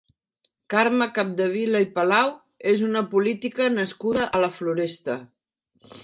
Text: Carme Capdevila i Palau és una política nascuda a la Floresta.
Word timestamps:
Carme 0.73 1.07
Capdevila 1.17 1.81
i 1.83 1.89
Palau 1.97 2.31
és 2.71 2.81
una 2.87 3.03
política 3.11 3.67
nascuda 3.73 4.25
a 4.39 4.41
la 4.45 4.49
Floresta. 4.61 5.19